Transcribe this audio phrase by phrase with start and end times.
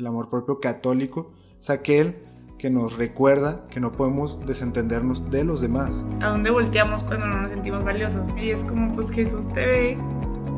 [0.00, 1.30] el amor propio católico
[1.60, 2.16] es aquel
[2.58, 6.04] que nos recuerda que no podemos desentendernos de los demás.
[6.20, 8.34] ¿A dónde volteamos cuando no nos sentimos valiosos?
[8.36, 9.98] Y es como, pues Jesús te ve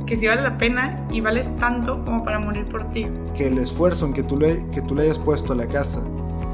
[0.06, 3.06] que si vale la pena y vales tanto como para morir por ti.
[3.36, 6.02] Que el esfuerzo en que tú le, que tú le hayas puesto a la casa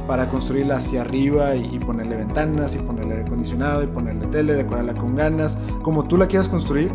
[0.07, 4.95] para construirla hacia arriba y, ponerle ventanas y ponerle aire acondicionado y ponerle tele, decorarla
[4.95, 6.93] con ganas, como tú la quieras construir,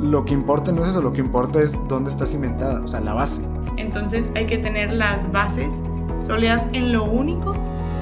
[0.00, 3.00] lo que importa no es eso, lo que importa es dónde está cimentada, o sea,
[3.00, 3.55] la base.
[3.76, 5.82] Entonces hay que tener las bases
[6.18, 7.54] sólidas en lo único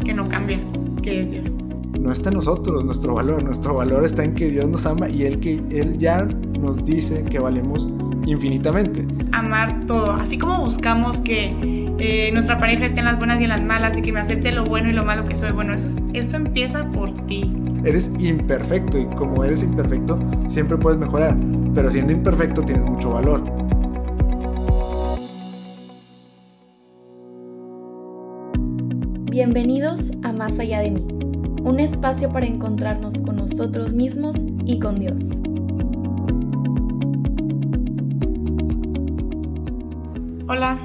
[0.05, 0.59] que no cambia,
[1.03, 1.57] que es Dios.
[1.99, 5.25] No está en nosotros nuestro valor, nuestro valor está en que Dios nos ama y
[5.25, 6.27] Él, que, él ya
[6.59, 7.89] nos dice que valemos
[8.27, 9.07] infinitamente.
[9.33, 11.53] Amar todo, así como buscamos que
[11.99, 14.53] eh, nuestra pareja esté en las buenas y en las malas y que me acepte
[14.53, 17.51] lo bueno y lo malo que soy, bueno, eso, eso empieza por ti.
[17.85, 21.37] Eres imperfecto y como eres imperfecto siempre puedes mejorar,
[21.75, 23.64] pero siendo imperfecto tienes mucho valor.
[29.35, 31.05] Bienvenidos a Más allá de mí,
[31.65, 35.41] un espacio para encontrarnos con nosotros mismos y con Dios.
[40.47, 40.79] Hola,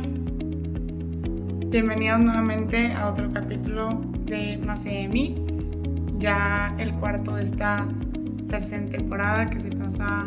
[1.68, 5.36] bienvenidos nuevamente a otro capítulo de Más allá de mí,
[6.18, 7.88] ya el cuarto de esta
[8.48, 10.24] tercera temporada que se pasa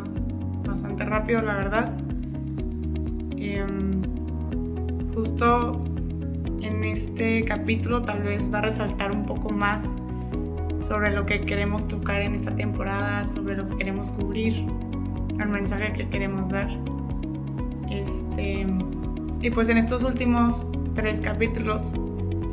[0.65, 1.93] bastante rápido, la verdad.
[3.37, 4.01] Em,
[5.13, 5.92] justo
[6.63, 9.85] en este capítulo tal vez va a resaltar un poco más
[10.81, 14.67] sobre lo que queremos tocar en esta temporada, sobre lo que queremos cubrir,
[15.39, 16.69] el mensaje que queremos dar.
[17.91, 18.67] Este,
[19.41, 21.95] y pues en estos últimos tres capítulos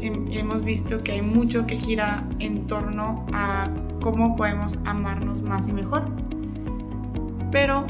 [0.01, 3.69] hemos visto que hay mucho que gira en torno a
[4.01, 6.05] cómo podemos amarnos más y mejor.
[7.51, 7.85] Pero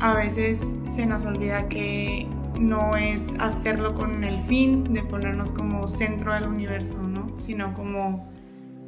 [0.00, 2.28] a veces se nos olvida que
[2.62, 7.38] no es hacerlo con el fin de ponernos como centro del universo, ¿no?
[7.38, 8.30] Sino como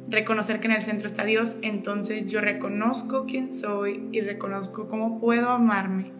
[0.09, 5.19] reconocer que en el centro está Dios, entonces yo reconozco quién soy y reconozco cómo
[5.19, 6.11] puedo amarme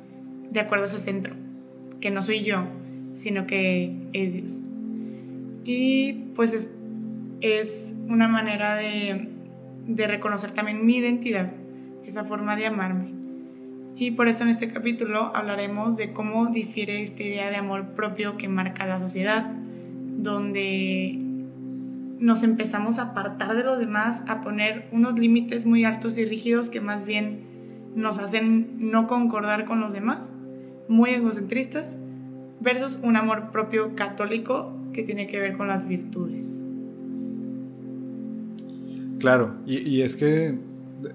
[0.52, 1.36] de acuerdo a ese centro,
[2.00, 2.66] que no soy yo,
[3.14, 4.62] sino que es Dios.
[5.64, 6.78] Y pues es,
[7.42, 9.30] es una manera de,
[9.88, 11.54] de reconocer también mi identidad,
[12.06, 13.15] esa forma de amarme.
[13.96, 18.38] Y por eso en este capítulo hablaremos de cómo difiere esta idea de amor propio
[18.38, 19.54] que marca la sociedad,
[20.18, 21.18] donde
[22.20, 26.70] nos empezamos a apartar de los demás, a poner unos límites muy altos y rígidos
[26.70, 27.40] que más bien
[27.96, 30.36] nos hacen no concordar con los demás,
[30.88, 31.98] muy egocentristas,
[32.60, 36.62] versus un amor propio católico que tiene que ver con las virtudes.
[39.20, 40.58] Claro, y, es que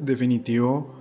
[0.01, 0.95] definitivo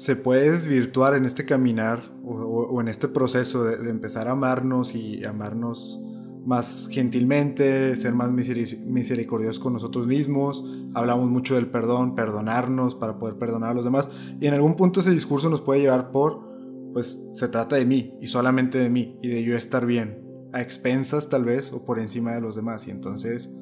[0.00, 5.26] se puede desvirtuar en este caminar o, en este proceso de, empezar a amarnos y
[5.26, 6.02] amarnos
[6.46, 10.64] más gentilmente, ser más misericordiosos con nosotros mismos.
[10.94, 14.10] Hablamos mucho del perdón, perdonarnos para poder perdonar a los demás.
[14.40, 16.48] Y en algún punto ese discurso nos puede llevar por,
[16.94, 20.62] pues se trata de mí y solamente de mí y de yo estar bien, a
[20.62, 22.88] expensas tal vez o por encima de los demás.
[22.88, 23.54] Y entonces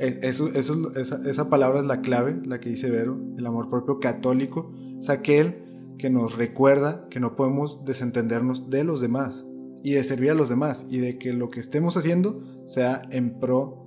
[0.00, 4.74] e, esa, esa palabra es la clave, la que dice Vero, el amor propio católico.
[4.98, 5.65] Es aquel
[5.98, 9.46] que nos recuerda que no podemos desentendernos de los demás
[9.82, 13.38] y de servir a los demás y de que lo que estemos haciendo sea en
[13.38, 13.86] pro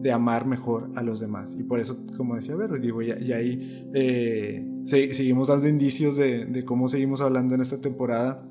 [0.00, 1.56] de amar mejor a los demás.
[1.58, 6.64] Y por eso, como decía Vero, digo, ya, ahí eh, seguimos dando indicios de, de,
[6.64, 8.48] cómo seguimos hablando en esta temporada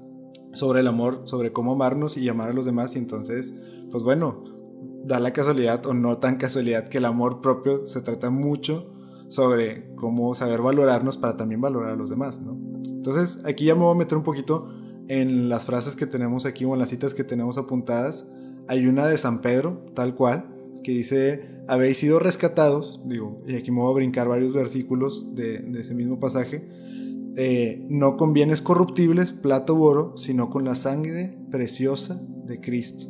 [0.53, 2.95] sobre el amor, sobre cómo amarnos y amar a los demás.
[2.95, 3.55] Y entonces,
[3.91, 4.43] pues bueno,
[5.03, 8.93] da la casualidad o no tan casualidad que el amor propio se trata mucho
[9.29, 12.68] sobre cómo saber valorarnos para también valorar a los demás, ¿no?
[12.99, 14.67] Entonces, aquí ya me voy a meter un poquito
[15.07, 18.29] en las frases que tenemos aquí o en las citas que tenemos apuntadas.
[18.67, 23.71] Hay una de San Pedro, tal cual, que dice, habéis sido rescatados, digo, y aquí
[23.71, 26.67] me voy a brincar varios versículos de, ese mismo pasaje,
[27.37, 33.05] eh, no con bienes corruptibles, plata u oro, sino con la sangre preciosa de Cristo.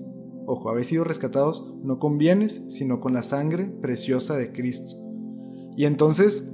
[0.46, 4.98] Ojo, habéis sido rescatados no con bienes, sino con la sangre preciosa de Cristo.
[5.76, 6.54] Y entonces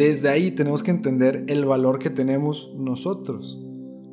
[0.00, 3.60] desde ahí tenemos que entender el valor que tenemos nosotros.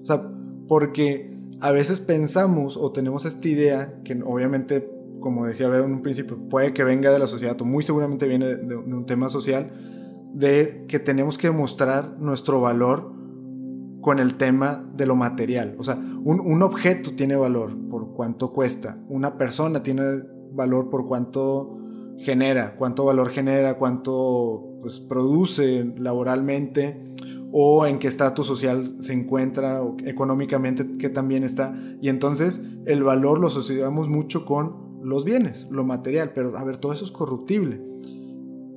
[0.02, 0.30] O sea,
[0.68, 4.92] porque a veces pensamos o tenemos esta idea que obviamente,
[5.22, 8.28] como decía Ver en un principio, puede que venga de la sociedad o muy seguramente
[8.28, 9.72] viene de, un tema social,
[10.34, 13.14] de que tenemos que mostrar nuestro valor
[14.02, 15.76] con el tema de lo material.
[15.80, 20.04] O sea, un, un, objeto tiene valor por cuánto cuesta, una persona tiene
[20.52, 21.78] valor por cuánto
[22.18, 27.16] genera, cuánto valor genera, cuánto pues, produce laboralmente
[27.52, 31.80] o en qué estatus social se encuentra o económicamente que también está.
[32.02, 36.78] Y entonces el valor lo asociamos mucho con los bienes, lo material, pero a ver,
[36.78, 37.82] todo eso es corruptible.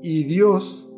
[0.02, 0.88] Y Dios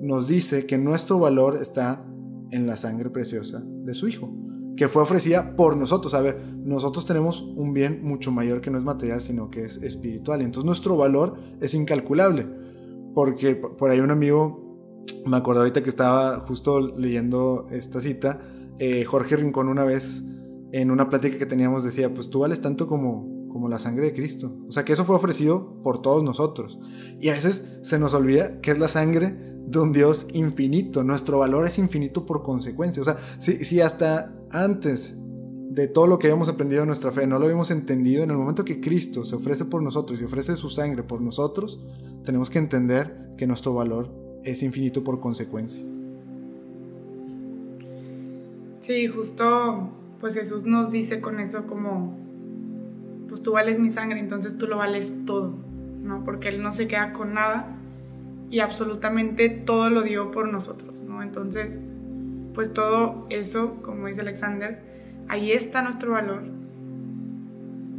[0.00, 2.06] nos dice que nuestro valor está
[2.50, 4.32] en la sangre preciosa de su Hijo,
[4.76, 6.14] que fue ofrecida por nosotros.
[6.14, 9.82] A ver, nosotros tenemos un bien mucho mayor que no es material, sino que es
[9.82, 10.42] espiritual.
[10.42, 12.46] Entonces nuestro valor es incalculable,
[13.16, 18.42] porque por ahí un amigo, me acuerdo ahorita que estaba justo leyendo esta cita,
[18.78, 20.28] eh, Jorge Rincón una vez
[20.72, 24.12] en una plática que teníamos decía, pues tú vales tanto como, como la sangre de
[24.12, 24.58] Cristo.
[24.68, 26.78] O sea, que eso fue ofrecido por todos nosotros.
[27.18, 29.34] Y a veces se nos olvida que es la sangre
[29.66, 31.02] de un Dios infinito.
[31.02, 33.00] Nuestro valor es infinito por consecuencia.
[33.00, 35.16] O sea, si, si hasta antes
[35.70, 38.36] de todo lo que habíamos aprendido en nuestra fe no lo habíamos entendido, en el
[38.36, 41.82] momento que Cristo se ofrece por nosotros y ofrece su sangre por nosotros,
[42.26, 44.10] tenemos que entender que nuestro valor
[44.44, 45.82] es infinito por consecuencia.
[48.80, 49.90] Sí, justo
[50.20, 52.16] pues Jesús nos dice con eso como,
[53.28, 55.54] pues tú vales mi sangre, entonces tú lo vales todo,
[56.02, 56.24] ¿no?
[56.24, 57.76] Porque Él no se queda con nada
[58.50, 61.22] y absolutamente todo lo dio por nosotros, ¿no?
[61.22, 61.78] Entonces,
[62.54, 64.82] pues todo eso, como dice Alexander,
[65.28, 66.42] ahí está nuestro valor.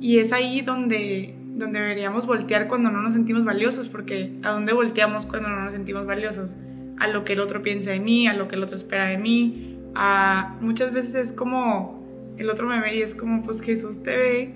[0.01, 4.74] Y es ahí donde, donde deberíamos voltear cuando no nos sentimos valiosos, porque ¿a dónde
[4.74, 6.57] volteamos cuando no nos sentimos valiosos?
[7.00, 9.18] A lo que el otro piensa de mí, a lo que el otro espera de
[9.18, 10.56] mí, a...
[10.62, 11.98] Muchas veces es como
[12.38, 14.54] el otro me ve y es como, pues Jesús te ve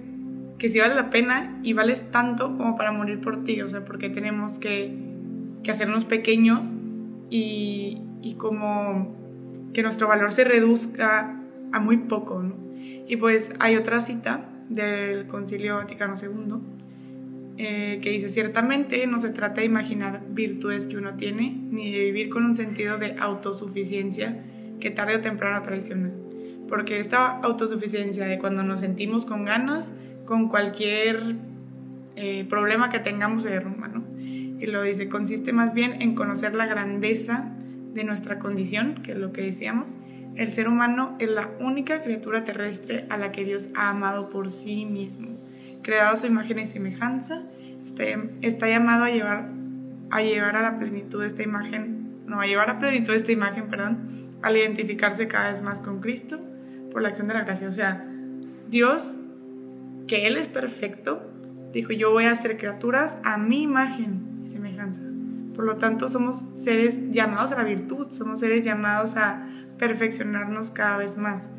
[0.59, 3.83] que sí vale la pena y vales tanto como para morir por ti, o sea,
[3.83, 4.95] porque tenemos que,
[5.63, 6.75] que hacernos pequeños
[7.31, 9.15] y, y, como
[9.74, 11.39] que nuestro valor se reduzca
[11.71, 12.53] a muy poco, ¿no?
[13.07, 16.80] Y pues hay otra cita del Concilio Vaticano II
[17.63, 21.99] eh, que dice, ciertamente no se trata de imaginar virtudes que uno tiene, ni de
[22.05, 24.43] vivir con un sentido de autosuficiencia
[24.79, 26.11] que tarde o temprano traiciona
[26.71, 29.91] porque esta autosuficiencia de cuando nos sentimos con ganas,
[30.23, 31.35] con cualquier
[32.15, 33.91] eh, problema que tengamos de derrumba.
[34.17, 37.51] Y lo dice, consiste más bien en conocer la grandeza
[37.93, 39.99] de nuestra condición, que es lo que decíamos.
[40.35, 44.49] El ser humano es la única criatura terrestre a la que Dios ha amado por
[44.49, 45.37] sí mismo.
[45.81, 47.43] Creado a su imagen y semejanza,
[47.83, 48.03] está,
[48.41, 49.49] está llamado a llevar,
[50.09, 53.31] a llevar a la plenitud de esta imagen, no, a llevar a plenitud de esta
[53.31, 53.97] imagen, perdón,
[54.41, 56.39] al identificarse cada vez más con Cristo
[56.91, 57.67] por la acción de la gracia.
[57.67, 58.05] O sea,
[58.69, 59.21] Dios,
[60.07, 61.31] que Él es perfecto,
[61.73, 65.03] dijo, yo voy a hacer criaturas a mi imagen y semejanza.
[65.55, 69.47] Por lo tanto, somos seres llamados a la virtud, somos seres llamados a
[69.77, 71.49] perfeccionarnos cada vez más.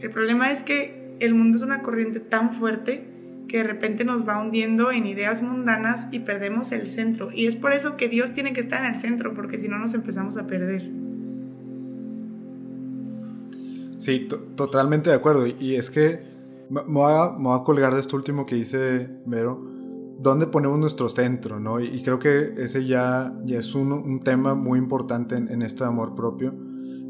[0.00, 3.06] El problema es que el mundo es una corriente tan fuerte
[3.50, 7.32] que de repente nos va hundiendo en ideas mundanas y perdemos el centro.
[7.32, 9.76] Y es por eso que Dios tiene que estar en el centro, porque si no
[9.76, 10.88] nos empezamos a perder.
[13.98, 15.48] Sí, totalmente de acuerdo.
[15.48, 16.20] Y es que
[16.70, 19.60] me voy, a, colgar de esto último que dice Vero.
[20.20, 21.58] ¿Dónde ponemos nuestro centro?
[21.58, 21.80] ¿no?
[21.80, 25.82] Y, creo que ese ya, ya es un, un tema muy importante en, en esto
[25.82, 26.54] de amor propio.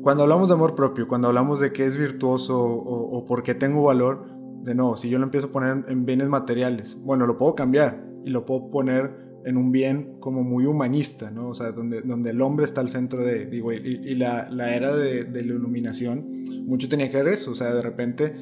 [0.00, 3.54] Cuando hablamos de amor propio, cuando hablamos de qué es virtuoso o, o por qué
[3.54, 7.36] tengo valor, de nuevo, si yo lo empiezo a poner en bienes materiales, bueno, lo
[7.36, 11.48] puedo cambiar y lo puedo poner en un bien como muy humanista, ¿no?
[11.48, 14.94] O sea, donde, donde el hombre está al centro de, digo, y, la, la, era
[14.94, 18.34] de, de, la iluminación, mucho tenía que ver eso, o sea, de repente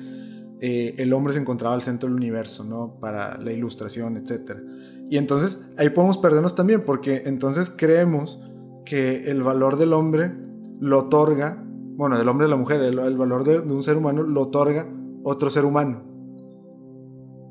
[0.60, 2.98] eh, el hombre se encontraba al centro del universo, ¿no?
[3.00, 4.58] Para la ilustración, etc.
[5.08, 8.40] Y entonces ahí podemos perdernos también, porque entonces creemos
[8.84, 10.32] que el valor del hombre
[10.80, 11.64] lo otorga,
[11.96, 14.88] bueno, del hombre de la mujer, el, valor de, un ser humano lo otorga
[15.22, 16.02] otro ser humano.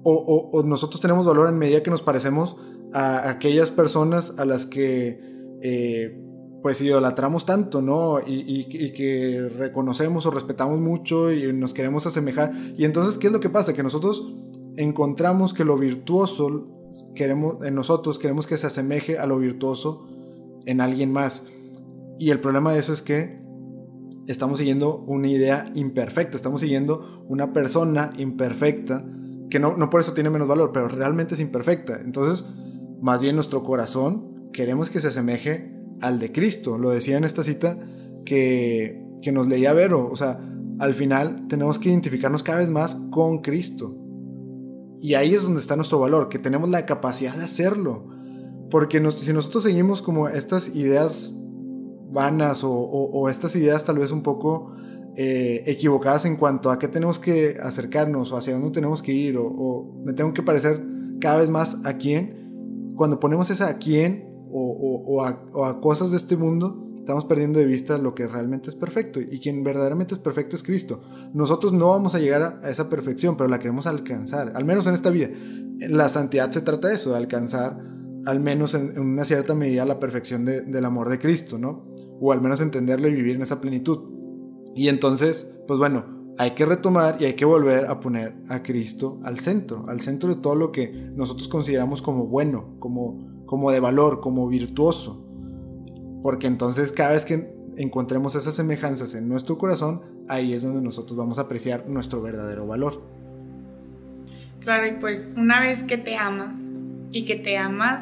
[0.09, 2.55] O, nosotros tenemos valor en medida que nos parecemos
[2.93, 5.19] a aquellas personas a las que
[5.61, 6.17] eh,
[6.63, 8.19] pues idolatramos tanto, ¿no?
[8.25, 12.53] Y, que reconocemos o respetamos mucho y nos queremos asemejar.
[12.77, 13.73] Y entonces, ¿qué es lo que pasa?
[13.73, 14.33] Que nosotros
[14.77, 16.63] encontramos que lo virtuoso
[17.13, 20.07] queremos, en nosotros queremos que se asemeje a lo virtuoso
[20.65, 21.47] en alguien más.
[22.17, 23.39] Y el problema de eso es que
[24.27, 29.05] estamos siguiendo una idea imperfecta, estamos siguiendo una persona imperfecta,
[29.49, 31.99] que no, no por eso tiene menos valor, pero realmente es imperfecta.
[32.01, 32.45] Entonces,
[33.01, 36.77] más bien nuestro corazón queremos que se asemeje al de Cristo.
[36.77, 37.77] Lo decía en esta cita
[38.25, 40.07] que, que nos leía Vero.
[40.11, 40.39] O sea,
[40.79, 43.95] al final tenemos que identificarnos cada vez más con Cristo.
[44.99, 48.07] Y ahí es donde está nuestro valor, que tenemos la capacidad de hacerlo.
[48.69, 51.33] Porque si nosotros seguimos como estas ideas
[52.09, 54.73] vanas o, estas ideas tal vez un poco
[55.19, 59.35] eh, equivocadas en cuanto a qué tenemos que acercarnos o hacia dónde tenemos que ir
[59.39, 60.79] o, me tengo que parecer
[61.19, 66.37] cada vez más a quién, cuando ponemos esa a quién o, a, cosas de este
[66.37, 69.19] mundo, estamos perdiendo de vista lo que realmente es perfecto.
[69.19, 71.01] Y quien verdaderamente es perfecto es Cristo.
[71.33, 74.93] Nosotros no vamos a llegar a, esa perfección, pero la queremos alcanzar, al menos en
[74.93, 75.29] esta vida.
[75.79, 77.79] la santidad se trata de eso, de alcanzar
[78.27, 81.91] al menos en, una cierta medida la perfección del amor de Cristo, ¿no?
[82.19, 84.16] O al menos entenderlo y vivir en esa plenitud.
[84.77, 86.05] Y entonces, pues bueno,
[86.37, 90.29] hay que retomar y hay que volver a poner a Cristo al centro, al centro
[90.29, 95.27] de todo lo que nosotros consideramos como bueno, como, como de valor, como virtuoso.
[96.21, 101.17] Porque entonces cada vez que encontremos esas semejanzas en nuestro corazón, ahí es donde nosotros
[101.17, 103.01] vamos a apreciar nuestro verdadero valor.
[104.59, 106.61] Claro, y pues una vez que te amas
[107.11, 108.01] y que te amas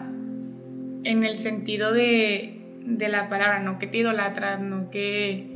[1.03, 5.54] en el sentido de, la palabra, no que te idolatras, no que,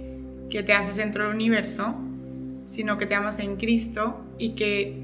[0.50, 1.96] que te haces centro del universo,
[2.68, 5.04] sino que te amas en Cristo y que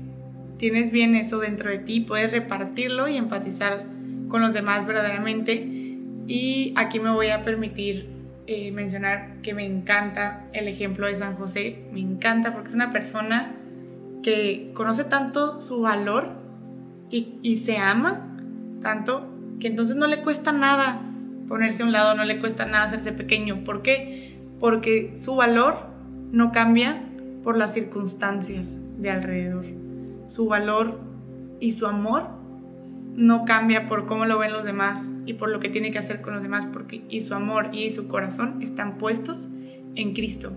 [0.58, 3.86] tienes bien eso dentro de ti, puedes repartirlo y empatizar
[4.30, 5.98] con los demás verdaderamente.
[6.28, 8.10] Y aquí me voy a permitir
[8.48, 12.92] eh, mencionar que me encanta el ejemplo de San José, me encanta porque es una
[12.92, 13.56] persona
[14.24, 16.32] que conoce tanto su valor
[17.10, 18.38] y, y se ama
[18.82, 21.02] tanto que entonces no le cuesta nada
[21.48, 23.64] ponerse a un lado, no le cuesta nada hacerse pequeño.
[23.64, 24.35] ¿Por qué?
[24.60, 25.76] Porque su valor
[26.32, 27.02] no cambia
[27.44, 29.66] por las circunstancias de alrededor.
[30.28, 31.00] Su valor
[31.60, 32.28] y su amor
[33.16, 36.22] no cambia por cómo lo ven los demás y por lo que tiene que hacer
[36.22, 39.50] con los demás, porque y su amor y su corazón están puestos
[39.96, 40.52] en Cristo.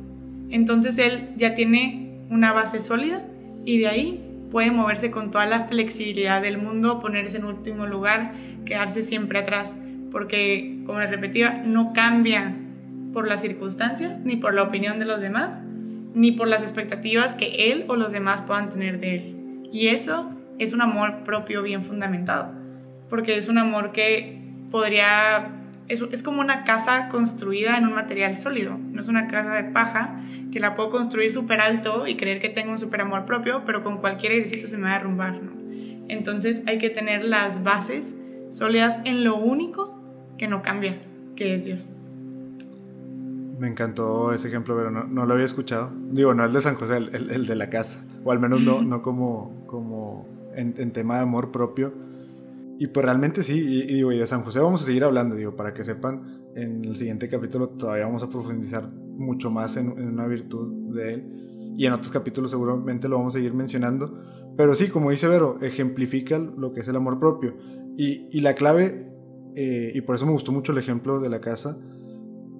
[0.51, 3.25] Entonces él ya tiene una base sólida
[3.65, 8.33] y de ahí puede moverse con toda la flexibilidad del mundo, ponerse en último lugar,
[8.65, 9.77] quedarse siempre atrás,
[10.11, 12.57] porque como les repetía, no cambia
[13.13, 15.63] por las circunstancias ni por la opinión de los demás,
[16.15, 19.69] ni por las expectativas que él o los demás puedan tener de él.
[19.73, 22.53] Y eso es un amor propio bien fundamentado,
[23.09, 25.53] porque es un amor que podría,
[25.89, 29.65] es, es como una casa construida en un material sólido, no es una casa de
[29.65, 33.63] paja que la puedo construir súper alto y creer que tengo un súper amor propio,
[33.67, 35.53] pero con cualquier airecito se me va a derrumbar, ¿no?
[36.09, 38.15] Entonces hay que tener las bases
[38.51, 39.95] sólidas en lo único
[40.39, 40.97] que no cambia,
[41.37, 41.93] que es Dios.
[43.59, 45.91] Me encantó ese ejemplo, pero no, lo había escuchado.
[46.13, 48.05] Digo, no el de San José, el, de la casa.
[48.25, 51.93] O al menos no, no como, como en, tema de amor propio.
[52.79, 55.57] Y pues realmente sí, y, digo, y de San José vamos a seguir hablando, digo,
[55.57, 60.27] para que sepan, en el siguiente capítulo todavía vamos a profundizar mucho más en, una
[60.29, 61.75] virtud de él.
[61.77, 64.23] Y en otros capítulos seguramente lo vamos a seguir mencionando.
[64.57, 67.57] Pero sí, como dice Vero, ejemplifica lo que es el amor propio.
[67.97, 69.13] Y, y la clave,
[69.57, 71.77] eh, y por eso me gustó mucho el ejemplo de la casa,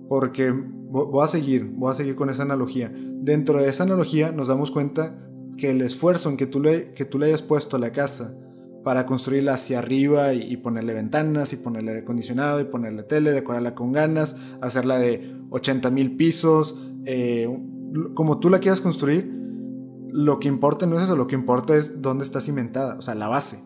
[0.09, 0.53] porque
[0.89, 2.93] voy a seguir, voy a seguir con esa analogía.
[2.95, 5.19] Dentro de esa analogía nos damos cuenta
[5.57, 8.39] que el esfuerzo en que tú le, que tú le hayas puesto a la casa
[8.85, 13.75] para construirla hacia arriba y, ponerle ventanas y ponerle aire acondicionado y ponerle tele, decorarla
[13.75, 17.49] con ganas, hacerla de 80 mil pisos, eh,
[18.15, 19.31] como tú la quieras construir,
[20.11, 23.15] lo que importa no es eso, lo que importa es dónde está cimentada, o sea,
[23.15, 23.59] la base.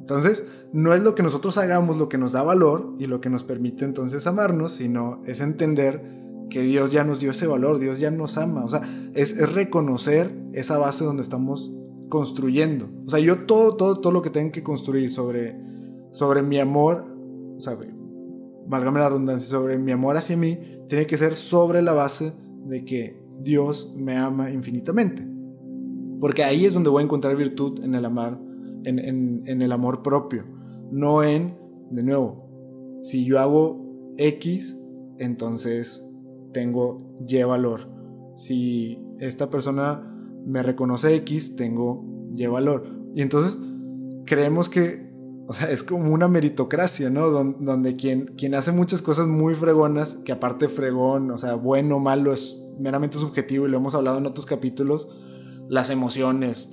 [0.00, 3.30] Entonces, no es lo que nosotros hagamos lo que nos da valor y lo que
[3.30, 6.19] nos permite entonces amarnos, sino es entender
[6.50, 8.82] que Dios ya nos dio ese valor, Dios ya nos ama, o sea,
[9.14, 11.74] es, reconocer esa base donde estamos
[12.08, 12.90] construyendo.
[13.06, 15.56] O sea, yo todo, todo, todo lo que tengo que construir sobre,
[16.10, 17.04] sobre mi amor,
[17.56, 17.78] o sea,
[18.68, 22.32] la redundancia, sobre mi amor hacia mí, tiene que ser sobre la base
[22.66, 25.26] de que Dios me ama infinitamente.
[26.20, 28.38] Porque ahí es donde voy a encontrar virtud en el amar,
[28.84, 30.44] en, en, en el amor propio,
[30.90, 31.56] no en,
[31.90, 32.50] de nuevo,
[33.02, 34.78] si yo hago X,
[35.18, 36.09] entonces
[36.52, 37.88] tengo Y valor.
[38.36, 40.06] Si esta persona
[40.46, 42.04] me reconoce X, tengo
[42.34, 42.86] Y valor.
[43.14, 43.58] Y entonces
[44.24, 45.12] creemos que,
[45.46, 47.30] o sea, es como una meritocracia, ¿no?
[47.30, 52.00] donde quien, quien hace muchas cosas muy fregonas, que aparte fregón, o sea, bueno o
[52.00, 55.10] malo, es meramente subjetivo y lo hemos hablado en otros capítulos,
[55.70, 56.68] las emociones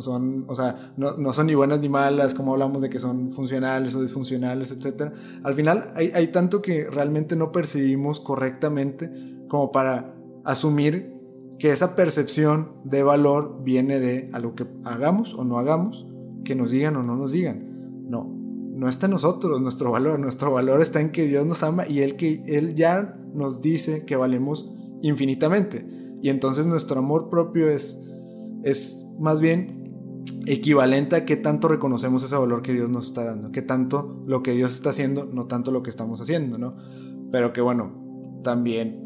[0.00, 3.94] son, o sea, no, son ni buenas ni malas, como hablamos de que son funcionales
[3.94, 5.12] o disfuncionales, etc.
[5.44, 9.08] Al final hay, hay tanto que realmente no percibimos correctamente
[9.46, 11.14] como para asumir
[11.60, 16.04] que esa percepción de valor viene de algo que hagamos o no hagamos,
[16.42, 18.02] que nos digan o no nos digan.
[18.10, 18.24] No,
[18.74, 22.00] no está en nosotros nuestro valor, nuestro valor está en que Dios nos ama y
[22.00, 25.86] Él, que, él ya nos dice que valemos infinitamente.
[26.20, 28.09] Y entonces nuestro amor propio es
[28.64, 29.80] es más bien
[30.46, 34.42] equivalente a qué tanto reconocemos ese valor que Dios nos está dando, qué tanto lo
[34.42, 36.76] que Dios está haciendo, no tanto lo que estamos haciendo, ¿no?
[37.30, 39.00] Pero que bueno, también,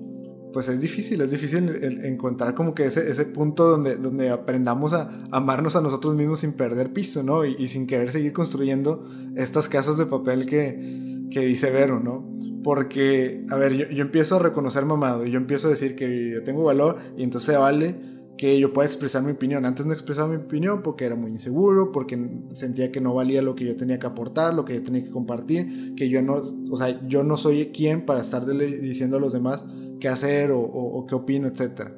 [0.52, 1.68] pues es difícil, es difícil
[2.04, 6.52] encontrar como que ese, ese punto donde, donde aprendamos a amarnos a nosotros mismos sin
[6.52, 7.44] perder piso, ¿no?
[7.44, 12.32] Y, sin querer seguir construyendo estas casas de papel que, que dice Vero, ¿no?
[12.62, 16.30] Porque, a ver, yo, yo empiezo a reconocerme amado y yo empiezo a decir que
[16.30, 19.64] yo tengo valor y entonces vale que yo pueda expresar mi opinión.
[19.64, 22.18] Antes no expresaba mi opinión porque era muy inseguro, porque
[22.52, 25.10] sentía que no valía lo que yo tenía que aportar, lo que yo tenía que
[25.10, 29.32] compartir, que yo no, o sea, yo no soy quien para estar diciendo a los
[29.32, 29.66] demás
[30.00, 31.90] qué hacer o, qué opino, etc.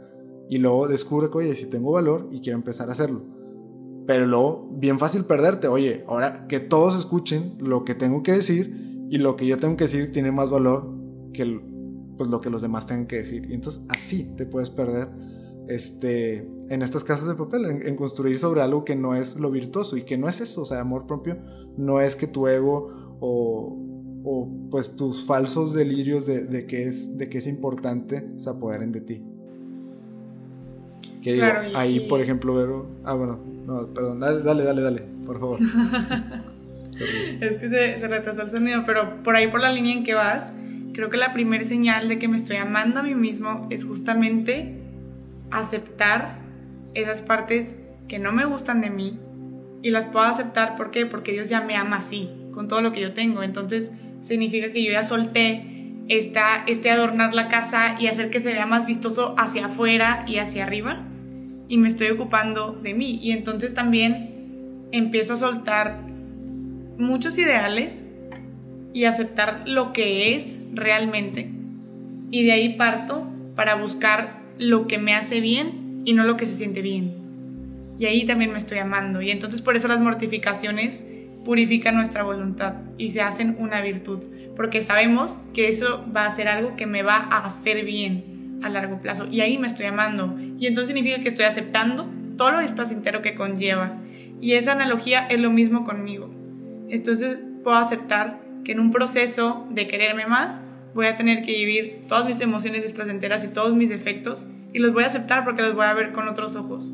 [0.49, 3.23] Y luego descubro que, oye, si tengo valor y quiero empezar a hacerlo.
[4.07, 5.69] Pero luego, bien fácil perderte.
[5.69, 9.77] Oye, ahora que todos escuchen lo que tengo que decir y lo que yo tengo
[9.77, 10.95] que decir tiene más valor
[11.33, 11.61] que
[12.17, 13.47] pues, lo que los demás tengan que decir.
[13.51, 15.09] Y entonces así te puedes perder
[15.69, 19.97] este, en estas casas de papel, en, construir sobre algo que no es lo virtuoso
[19.97, 21.39] y que no es eso, o sea, amor propio
[21.77, 23.77] no es que tu ego o,
[24.25, 28.93] o pues tus falsos delirios de, de, que es, de que es importante se apoderen
[28.93, 29.23] de ti.
[31.23, 35.39] Que digo, ahí, por ejemplo, Vero, ah, bueno, no, perdón, dale, dale, dale, dale por
[35.39, 35.59] favor.
[37.41, 40.15] es que se, se retrasó el sonido, pero por ahí por la línea en que
[40.15, 40.53] vas,
[40.95, 44.86] creo que la primera señal de que me estoy amando a mí mismo es justamente
[45.51, 46.39] aceptar
[46.95, 47.77] esas partes
[48.09, 49.19] que no me gustan de mí
[49.83, 51.07] y las puedo aceptar, ¿por qué?
[51.07, 53.43] Porque Dios ya me ama así, con todo lo que yo tengo.
[53.43, 58.53] Entonces significa que yo ya solté esta, este adornar la casa y hacer que se
[58.53, 61.05] vea más vistoso hacia afuera y hacia arriba
[61.69, 63.19] y me estoy ocupando de mí.
[63.23, 66.01] Y entonces también empiezo a soltar
[66.99, 68.07] muchos ideales
[68.93, 71.51] y aceptar lo que es realmente.
[72.31, 76.47] Y de ahí parto para buscar lo que me hace bien y no lo que
[76.47, 77.27] se siente bien.
[77.99, 79.23] Y ahí también me estoy amando.
[79.23, 81.05] Y entonces por eso las mortificaciones
[81.45, 84.25] purifican nuestra voluntad y se hacen una virtud.
[84.55, 88.69] Porque sabemos que eso va a ser algo que me va a hacer bien a
[88.69, 89.27] largo plazo.
[89.31, 90.37] Y ahí me estoy amando.
[90.59, 93.99] Y entonces significa que estoy aceptando todo lo desplacentero que conlleva.
[94.41, 96.31] Y esa analogía es lo mismo conmigo.
[96.89, 100.61] Entonces puedo aceptar que en un proceso de quererme más
[100.97, 104.95] voy a tener que vivir todas mis emociones desplacenteras y todos mis defectos y los
[104.95, 106.91] voy a aceptar porque los voy a ver con otros ojos,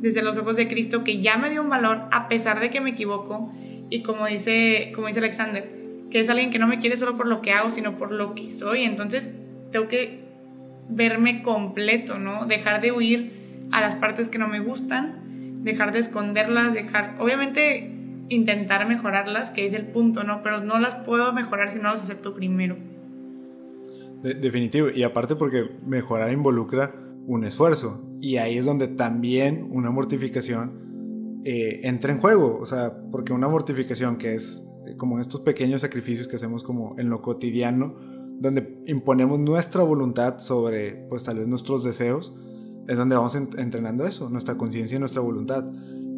[0.00, 2.80] desde los ojos de Cristo que ya me dio un valor a pesar de que
[2.80, 3.52] me equivoco
[3.90, 5.70] y como dice, como dice Alexander,
[6.10, 8.34] que es alguien que no me quiere solo por lo que hago, sino por lo
[8.34, 9.36] que soy, entonces
[9.70, 10.24] tengo que
[10.88, 12.46] verme completo, ¿no?
[12.46, 17.92] Dejar de huir a las partes que no me gustan, dejar de esconderlas, dejar, obviamente
[18.30, 20.42] intentar mejorarlas, que es el punto, ¿no?
[20.42, 22.76] Pero no las puedo mejorar si no las acepto primero
[24.32, 24.88] definitivo.
[24.88, 26.94] Y aparte porque mejorar involucra
[27.26, 28.04] un esfuerzo.
[28.20, 32.58] Y ahí es donde también una mortificación eh, entra en juego.
[32.60, 36.98] O sea, porque una mortificación que es eh, como estos pequeños sacrificios que hacemos como
[36.98, 37.94] en lo cotidiano,
[38.40, 42.34] donde imponemos nuestra voluntad sobre, pues tal vez nuestros deseos,
[42.88, 45.64] es donde vamos entrenando eso, nuestra conciencia y nuestra voluntad.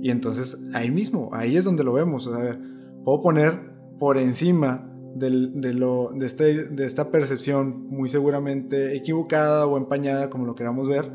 [0.00, 2.26] Y entonces ahí mismo, ahí es donde lo vemos.
[2.26, 2.58] O sea,
[3.04, 9.76] puedo poner por encima de, lo, de, este, de esta percepción muy seguramente equivocada o
[9.76, 11.10] empañada, como lo queramos ver,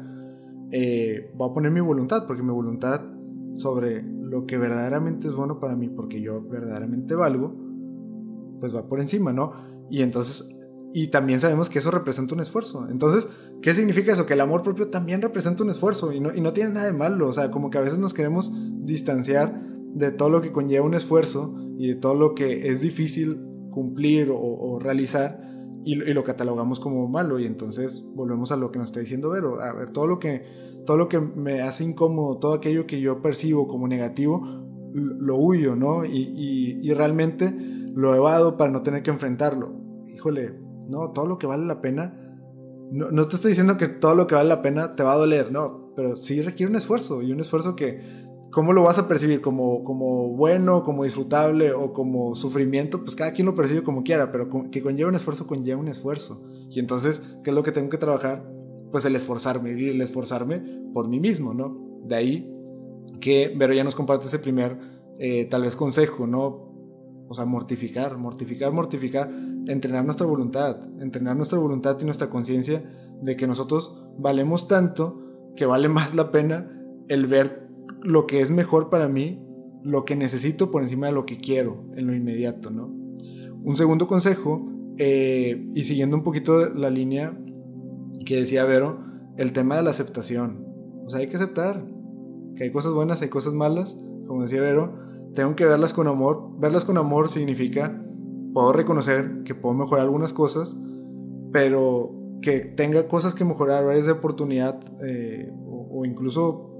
[0.71, 3.01] eh, voy a poner mi voluntad, porque mi voluntad
[3.55, 7.55] sobre lo que verdaderamente es bueno para mí, porque yo verdaderamente valgo,
[8.59, 9.53] pues va por encima, ¿no?
[9.89, 10.57] Y entonces,
[10.93, 12.87] y también sabemos que eso representa un esfuerzo.
[12.89, 13.27] Entonces,
[13.61, 14.25] ¿qué significa eso?
[14.25, 16.93] Que el amor propio también representa un esfuerzo y no, y no tiene nada de
[16.93, 19.61] malo, o sea, como que a veces nos queremos distanciar
[19.93, 24.29] de todo lo que conlleva un esfuerzo y de todo lo que es difícil cumplir
[24.31, 25.41] o, realizar
[25.84, 29.60] y, lo catalogamos como malo y entonces volvemos a lo que nos está diciendo Vero,
[29.60, 30.43] a ver, todo lo que,
[30.86, 34.43] todo lo que me hace incómodo, todo aquello que yo percibo como negativo,
[34.93, 36.05] lo huyo, ¿no?
[36.05, 37.51] Y, y, realmente
[37.95, 39.73] lo evado para no tener que enfrentarlo.
[40.13, 42.13] Híjole, no, todo lo que vale la pena,
[42.91, 45.17] no, no te estoy diciendo que todo lo que vale la pena te va a
[45.17, 48.20] doler, no, pero sí requiere un esfuerzo y un esfuerzo que
[48.51, 49.39] ¿Cómo lo vas a percibir?
[49.39, 53.01] ¿Como, ¿Como bueno, como disfrutable o como sufrimiento?
[53.01, 56.43] Pues cada quien lo percibe como quiera, pero que conlleva un esfuerzo, conlleva un esfuerzo.
[56.69, 58.45] Y entonces, ¿qué es lo que tengo que trabajar?
[58.91, 60.61] Pues el esforzarme, el esforzarme
[60.93, 61.81] por mí mismo, ¿no?
[62.03, 62.53] De ahí
[63.21, 64.77] que Vero ya nos comparte ese primer,
[65.17, 66.71] eh, tal vez, consejo, ¿no?
[67.29, 69.31] O sea, mortificar, mortificar, mortificar,
[69.67, 72.83] entrenar nuestra voluntad, entrenar nuestra voluntad y nuestra conciencia
[73.21, 76.69] de que nosotros valemos tanto que vale más la pena
[77.07, 77.70] el ver
[78.01, 79.43] lo que es mejor para mí,
[79.83, 82.87] lo que necesito por encima de lo que quiero en lo inmediato, ¿no?
[83.63, 87.37] Un segundo consejo, eh, y siguiendo un poquito la línea
[88.25, 88.99] que decía Vero,
[89.37, 90.65] el tema de la aceptación.
[91.05, 91.85] O sea, hay que aceptar
[92.55, 94.93] que hay cosas buenas, hay cosas malas, como decía Vero,
[95.33, 96.51] tengo que verlas con amor.
[96.59, 98.03] Verlas con amor significa,
[98.53, 100.77] puedo reconocer que puedo mejorar algunas cosas,
[101.51, 106.70] pero que tenga cosas que mejorar, áreas de oportunidad eh, o, incluso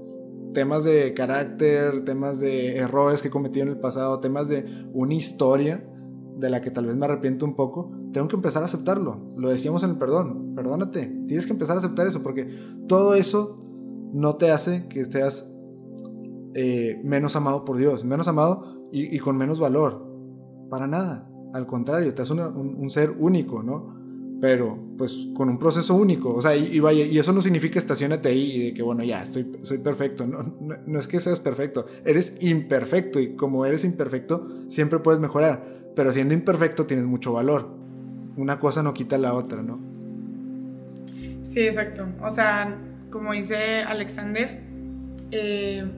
[0.52, 5.14] temas de carácter, temas de errores que he cometido en el pasado, temas de una
[5.14, 5.88] historia
[6.36, 9.28] de la que tal vez me arrepiento un poco, tengo que empezar a aceptarlo.
[9.36, 12.48] Lo decíamos en el perdón, perdónate, tienes que empezar a aceptar eso porque
[12.88, 13.58] todo eso
[14.12, 15.50] no te hace que estés
[16.54, 20.06] eh, menos amado por Dios, menos amado y, con menos valor.
[20.68, 21.28] Para nada.
[21.54, 24.01] Al contrario, te hace un, ser único, ¿no?
[24.42, 26.34] Pero, pues, con un proceso único.
[26.34, 29.22] O sea, y, vaya, y eso no significa estacionate ahí y de que, bueno, ya,
[29.22, 30.26] estoy, soy perfecto.
[30.26, 30.42] No,
[30.84, 31.86] no, es que seas perfecto.
[32.04, 35.92] Eres imperfecto y como eres imperfecto, siempre puedes mejorar.
[35.94, 37.68] Pero siendo imperfecto tienes mucho valor.
[38.36, 39.78] Una cosa no quita la otra, ¿no?
[41.44, 42.08] Sí, exacto.
[42.20, 42.76] O sea,
[43.10, 44.60] como dice Alexander,
[45.30, 45.88] eh,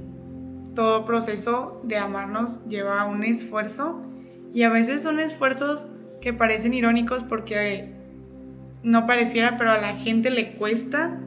[0.74, 4.02] todo proceso de amarnos lleva un esfuerzo
[4.52, 5.88] y a veces son esfuerzos
[6.20, 7.93] que parecen irónicos porque
[8.84, 11.18] no pareciera, pero a la gente le cuesta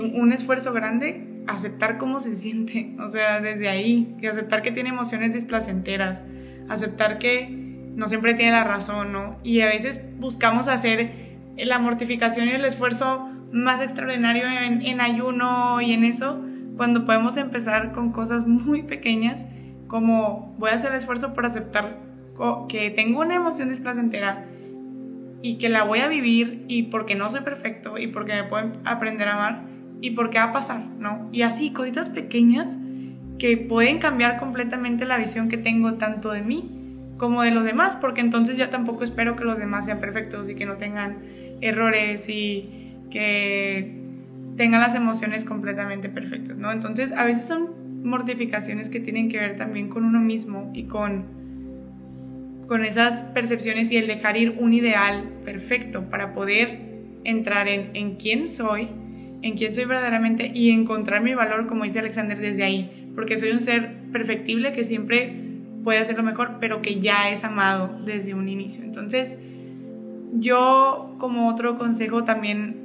[0.00, 4.90] un esfuerzo grande aceptar cómo se siente, o sea, desde ahí, que aceptar que tiene
[4.90, 6.22] emociones displacenteras,
[6.68, 7.48] aceptar que
[7.94, 9.38] no siempre tiene la razón, ¿no?
[9.42, 11.12] Y a veces buscamos hacer
[11.56, 16.42] la mortificación y el esfuerzo más extraordinario en, ayuno y en eso,
[16.76, 19.44] cuando podemos empezar con cosas muy pequeñas,
[19.88, 21.98] como voy a hacer el esfuerzo por aceptar
[22.68, 24.46] que tengo una emoción displacentera
[25.42, 28.72] y que la voy a vivir y porque no soy perfecto y porque me puedo
[28.84, 29.62] aprender a amar
[30.00, 31.28] y porque va a pasar, ¿no?
[31.32, 32.78] Y así, cositas pequeñas
[33.38, 36.78] que pueden cambiar completamente la visión que tengo tanto de mí
[37.16, 40.54] como de los demás, porque entonces ya tampoco espero que los demás sean perfectos y
[40.54, 41.18] que no tengan
[41.60, 44.00] errores y que
[44.56, 46.72] tengan las emociones completamente perfectas, ¿no?
[46.72, 51.41] Entonces, a veces son mortificaciones que tienen que ver también con uno mismo y con,
[52.72, 56.78] con esas percepciones y el dejar ir un ideal perfecto para poder
[57.22, 58.88] entrar en, en quién soy,
[59.42, 63.50] en quién soy verdaderamente y encontrar mi valor, como dice Alexander, desde ahí, porque soy
[63.50, 65.36] un ser perfectible que siempre
[65.84, 68.84] puede hacer lo mejor, pero que ya es amado desde un inicio.
[68.84, 69.38] Entonces,
[70.32, 72.76] yo como otro consejo también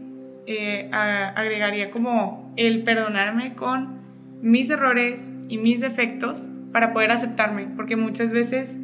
[0.47, 4.01] eh, agregaría como el perdonarme con
[4.41, 8.81] mis errores y mis defectos para poder aceptarme, porque muchas veces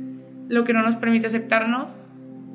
[0.50, 2.04] lo que no nos permite aceptarnos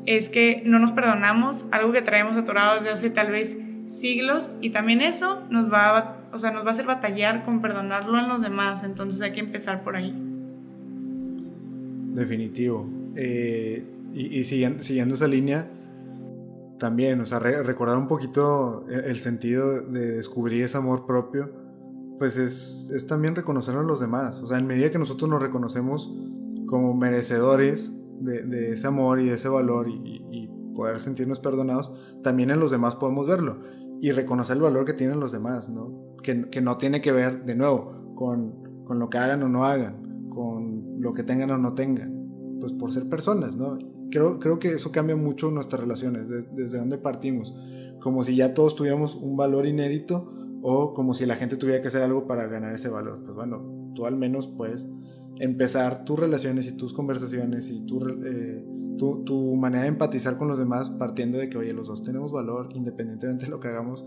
[0.06, 4.70] es que no nos perdonamos algo que traemos atorado desde hace tal vez siglos y
[4.70, 8.28] también eso nos va a, o sea, nos va a hacer batallar con perdonarlo en
[8.28, 10.14] los demás, entonces hay que empezar por ahí.
[12.14, 12.88] Definitivo.
[13.16, 15.68] Eh, y, siguiendo, siguiendo, esa línea,
[16.78, 21.50] también, o sea, recordar un poquito e, el sentido de descubrir ese amor propio,
[22.18, 24.40] pues es, es también reconocerlo en los demás.
[24.40, 26.10] O sea, en medida que nosotros nos reconocemos
[26.68, 31.92] como merecedores de, de ese amor y de ese valor y, y, poder sentirnos perdonados,
[32.22, 33.58] también en los demás podemos verlo
[34.00, 36.14] y reconocer el valor que tienen los demás, ¿no?
[36.22, 39.64] Que, que no tiene que ver, de nuevo, con, con lo que hagan o no
[39.64, 43.76] hagan, con lo que tengan o no tengan, pues por ser personas, ¿no?
[44.12, 47.56] Creo, creo que eso cambia mucho nuestras relaciones, desde dónde partimos.
[48.00, 51.88] Como si ya todos tuviéramos un valor inédito o como si la gente tuviera que
[51.88, 53.20] hacer algo para ganar ese valor.
[53.24, 54.88] Pues bueno, tú al menos puedes
[55.40, 58.64] empezar tus relaciones y tus conversaciones y tu, eh,
[58.96, 62.32] tu, tu, manera de empatizar con los demás partiendo de que, oye, los dos tenemos
[62.32, 64.04] valor, independientemente de lo que hagamos,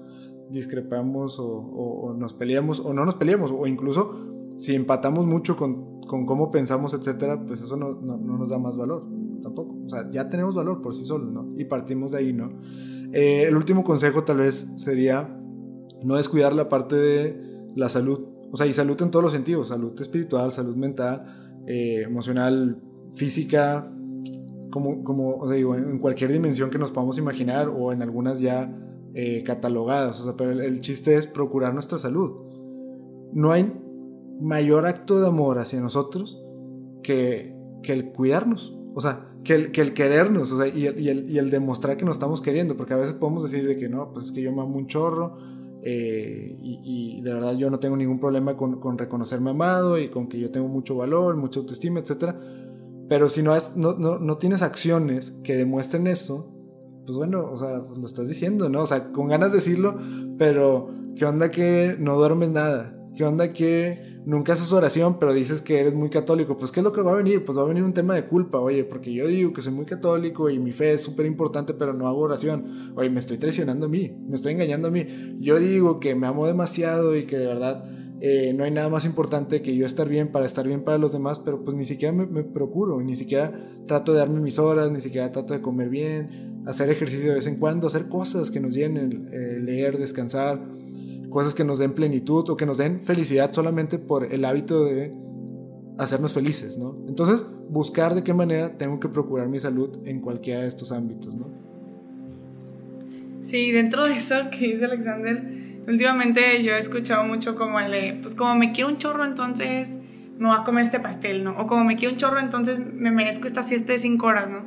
[0.49, 6.01] discrepamos o, o, nos peleamos o no nos peleamos, o incluso si empatamos mucho con,
[6.01, 9.05] con cómo pensamos, etcétera, pues eso no, no, no nos da más valor
[9.41, 9.75] tampoco.
[9.85, 11.53] O sea, ya tenemos valor por sí solos, ¿no?
[11.57, 12.51] Y partimos de ahí, ¿no?
[13.13, 15.37] Eh, el último consejo tal vez sería
[16.03, 18.19] no descuidar la parte de la salud.
[18.51, 23.89] O sea, y salud en todos los sentidos, salud espiritual, salud mental, eh, emocional, física,
[24.69, 28.73] como, como o digo, en cualquier dimensión que nos podamos imaginar o en algunas ya
[29.13, 30.19] eh, catalogadas.
[30.21, 32.31] O sea, pero el, el chiste es procurar nuestra salud.
[33.33, 33.71] No hay
[34.41, 36.41] mayor acto de amor hacia nosotros
[37.03, 38.77] que, que el cuidarnos.
[38.93, 41.49] O sea, que el, que el querernos, o sea, y el, y, el, y el,
[41.49, 44.31] demostrar que nos estamos queriendo, porque a veces podemos decir de que no, pues es
[44.31, 45.37] que yo me amo un chorro,
[45.83, 50.09] eh, y, y, de verdad yo no tengo ningún problema con, con, reconocerme amado y
[50.09, 52.35] con que yo tengo mucho valor, mucha autoestima, etc.
[53.09, 56.53] Pero si no, has, no, no, no, tienes acciones que demuestren eso,
[57.05, 58.81] pues bueno, o sea, pues lo estás diciendo, ¿no?
[58.81, 59.97] O sea, con ganas de decirlo,
[60.37, 62.95] pero ¿qué onda que no duermes nada?
[63.15, 66.83] ¿Qué onda que nunca haces oración, pero dices que eres muy católico, pues ¿qué es
[66.83, 67.43] lo que va a venir?
[67.43, 69.85] Pues va a venir un tema de culpa, oye, porque yo digo que soy muy
[69.85, 72.93] católico y mi fe es súper importante, pero no hago oración.
[72.95, 75.05] Oye, me estoy traicionando a mí, me estoy engañando a mí.
[75.39, 77.83] Yo digo que me amo demasiado y que de verdad
[78.19, 81.11] eh, no hay nada más importante que yo estar bien para estar bien para los
[81.11, 83.51] demás, pero pues ni siquiera me, procuro, ni siquiera
[83.87, 87.47] trato de darme mis horas, ni siquiera trato de comer bien, hacer ejercicio de vez
[87.47, 90.59] en cuando, hacer cosas que nos llenen, eh, leer, descansar
[91.31, 95.11] cosas que nos den plenitud o que nos den felicidad solamente por el hábito de
[95.97, 96.95] hacernos felices, ¿no?
[97.07, 101.33] Entonces, buscar de qué manera tengo que procurar mi salud en cualquiera de estos ámbitos,
[101.33, 101.49] ¿no?
[103.41, 108.19] Sí, dentro de eso que dice Alexander, Últimamente yo he escuchado mucho como el de,
[108.21, 109.97] pues como me quiero un chorro, entonces
[110.37, 111.57] me voy a comer este pastel, ¿no?
[111.57, 114.63] O como me quiero un chorro, entonces me merezco esta siesta de cinco horas, ¿no?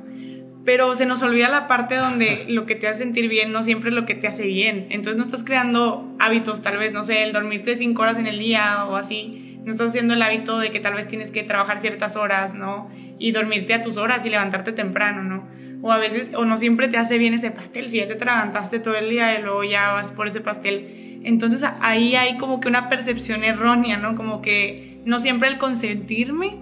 [0.65, 3.91] Pero se nos olvida la parte donde lo que te hace sentir bien no siempre
[3.91, 4.87] es lo que te hace bien.
[4.91, 8.39] Entonces no estás creando hábitos, tal vez, no sé, el dormirte cinco horas en el
[8.39, 9.59] día o así.
[9.65, 12.91] No estás haciendo el hábito de que tal vez tienes que trabajar ciertas horas, ¿no?
[13.19, 15.49] Y dormirte a tus horas y levantarte temprano, ¿no?
[15.83, 17.89] O a veces, o no siempre te hace bien ese pastel.
[17.89, 21.21] Si ya te levantaste todo el día y luego ya vas por ese pastel.
[21.25, 24.15] Entonces ahí hay como que una percepción errónea, ¿no?
[24.17, 26.59] Como que no siempre el consentirme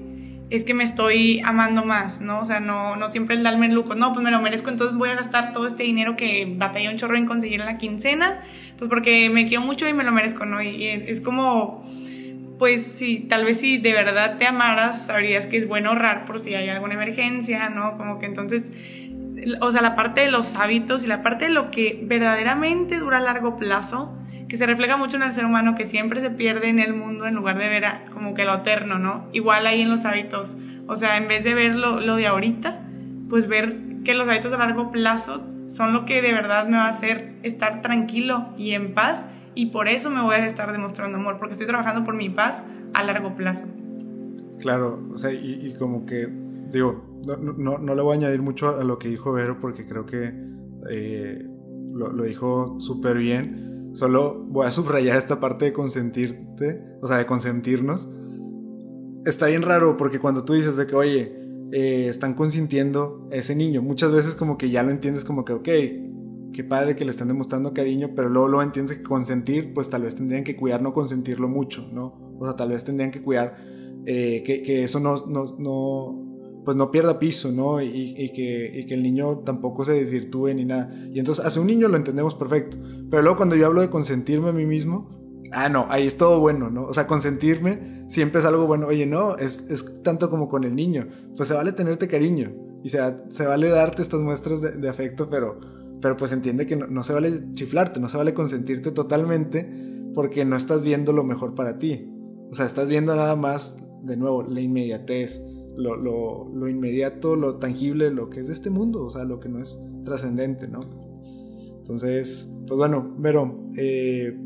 [0.52, 2.40] es que me estoy amando más, ¿no?
[2.40, 4.94] O sea, no, no siempre el darme el lujo, no, pues me lo merezco, entonces
[4.94, 8.42] voy a gastar todo este dinero que batallé un chorro en conseguir en la quincena,
[8.76, 10.60] pues porque me quiero mucho y me lo merezco, ¿no?
[10.60, 11.82] Y es como,
[12.58, 16.38] pues si tal vez si de verdad te amaras, sabrías que es bueno ahorrar por
[16.38, 17.96] si hay alguna emergencia, ¿no?
[17.96, 18.70] Como que entonces,
[19.62, 23.16] o sea, la parte de los hábitos y la parte de lo que verdaderamente dura
[23.16, 24.18] a largo plazo,
[24.52, 27.26] que se refleja mucho en el ser humano que siempre se pierde en el mundo
[27.26, 29.26] en lugar de ver como que lo eterno, ¿no?
[29.32, 30.58] Igual ahí en los hábitos.
[30.86, 32.86] O sea, en vez de ver lo, lo, de ahorita,
[33.30, 36.84] pues ver que los hábitos a largo plazo son lo que de verdad me va
[36.84, 41.16] a hacer estar tranquilo y en paz y por eso me voy a estar demostrando
[41.16, 42.62] amor, porque estoy trabajando por mi paz
[42.92, 43.68] a largo plazo.
[44.60, 46.28] Claro, o sea, y, como que,
[46.70, 49.86] digo, no, no, no, le voy a añadir mucho a lo que dijo Vero porque
[49.86, 50.34] creo que
[50.90, 51.48] eh,
[51.90, 57.18] lo, lo dijo súper bien Solo voy a subrayar esta parte de consentirte, o sea,
[57.18, 58.08] de consentirnos.
[59.24, 61.32] Está bien raro porque cuando tú dices de que, oye,
[61.72, 65.52] eh, están consintiendo a ese niño, muchas veces como que ya lo entiendes como que,
[65.52, 65.68] ok,
[66.52, 70.02] qué padre que le están demostrando cariño, pero luego lo entiendes que consentir, pues tal
[70.02, 72.36] vez tendrían que cuidar no consentirlo mucho, ¿no?
[72.38, 73.56] O sea, tal vez tendrían que cuidar
[74.04, 76.31] eh, que, que, eso no, no, no,
[76.64, 77.80] pues no pierda piso, ¿no?
[77.80, 80.94] Y, que, el niño tampoco se desvirtúe ni nada.
[81.12, 82.76] Y entonces, hace un niño lo entendemos perfecto.
[83.10, 85.10] Pero luego cuando yo hablo de consentirme a mí mismo,
[85.52, 86.84] ah, no, ahí es todo bueno, ¿no?
[86.84, 88.86] O sea, consentirme siempre es algo bueno.
[88.86, 91.08] Oye, no, es, es tanto como con el niño.
[91.36, 92.52] Pues se vale tenerte cariño.
[92.84, 92.98] Y se,
[93.30, 95.60] se vale darte estas muestras de, afecto, pero,
[96.00, 99.70] pero pues entiende que no, no se vale chiflarte, no se vale consentirte totalmente
[100.14, 102.08] porque no estás viendo lo mejor para ti.
[102.50, 105.40] O sea, estás viendo nada más, de nuevo, la inmediatez
[105.76, 109.40] lo, lo, lo, inmediato, lo tangible, lo que es de este mundo, o sea, lo
[109.40, 110.80] que no es trascendente, ¿no?
[111.78, 114.36] Entonces, pues bueno, Vero, eh,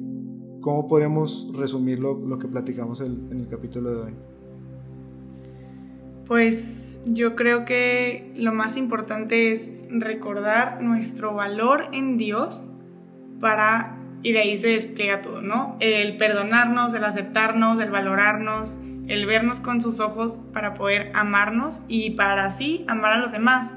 [0.60, 4.12] ¿cómo podríamos resumir lo, que platicamos en el capítulo de hoy?
[6.26, 12.68] Pues yo creo que lo más importante es recordar nuestro valor en Dios
[13.40, 15.76] para, y de ahí se despliega todo, ¿no?
[15.78, 22.10] El perdonarnos, el aceptarnos, el valorarnos, el vernos con sus ojos para poder amarnos y
[22.10, 23.72] para así amar a los demás.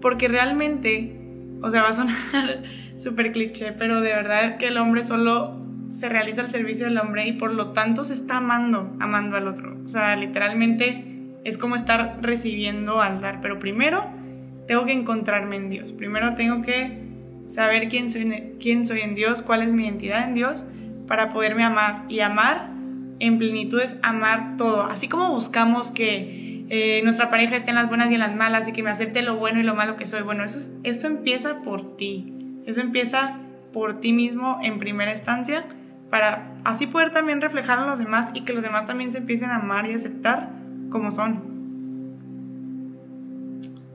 [0.00, 1.16] Porque realmente,
[1.62, 2.16] o sea, va a sonar
[2.96, 7.26] súper cliché, pero de verdad que el hombre solo se realiza al servicio del hombre
[7.26, 9.76] y por lo tanto se está amando, amando al otro.
[9.84, 11.04] O sea, literalmente
[11.44, 14.06] es como estar recibiendo al dar, pero primero
[14.66, 15.92] tengo que encontrarme en Dios.
[15.92, 17.02] Primero tengo que
[17.48, 20.64] saber quién soy, quién soy en Dios, cuál es mi identidad en Dios,
[21.08, 22.04] para poderme amar.
[22.08, 22.70] Y amar
[23.20, 24.82] en plenitud es amar todo.
[24.82, 28.66] Así como buscamos que eh, nuestra pareja esté en las buenas y en las malas
[28.66, 30.22] y que me acepte lo bueno y lo malo que soy.
[30.22, 32.34] Bueno, eso, eso empieza por ti.
[32.66, 33.38] Eso empieza
[33.72, 35.64] por ti mismo en primera instancia
[36.10, 39.50] para así poder también reflejar a los demás y que los demás también se empiecen
[39.50, 40.50] a amar y aceptar
[40.90, 41.50] como son.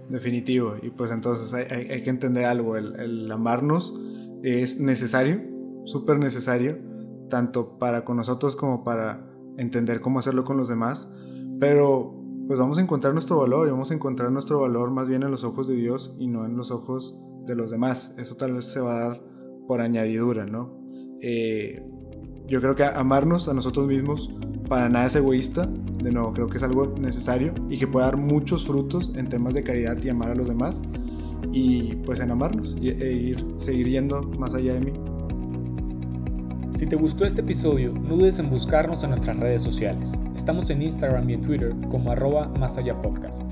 [0.10, 0.78] Definitivo.
[0.82, 2.78] Y pues entonces hay, que entender algo.
[2.78, 4.00] El, el amarnos
[4.44, 5.42] es necesario,
[5.86, 6.94] súper necesario
[7.36, 11.13] tanto para con nosotros como para entender cómo hacerlo con los demás,
[11.60, 12.15] pero
[12.48, 15.32] pues vamos a encontrar nuestro valor y vamos a encontrar nuestro valor más bien en
[15.32, 18.15] los ojos de Dios y no en los ojos de los demás.
[18.17, 19.24] Eso tal vez se va a dar
[19.67, 20.80] por añadidura, ¿no?
[21.19, 21.86] Eh,
[22.48, 24.34] yo creo que amarnos a nosotros mismos
[24.69, 28.15] para nada es egoísta, de nuevo, creo que es algo necesario y que puede dar
[28.15, 30.84] muchos frutos en temas de caridad y amar a los demás
[31.52, 35.14] y pues en amarnos e ir, seguir yendo más allá de mí.
[36.76, 40.20] Si te gustó este episodio, no dudes en buscarnos en nuestras redes sociales.
[40.36, 43.44] Estamos en Instagram y en Twitter como arroba más allá podcast.